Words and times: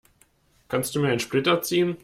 Kannst 0.67 0.95
du 0.95 0.99
mir 0.99 1.09
einen 1.09 1.19
Splitter 1.19 1.61
ziehen? 1.61 1.97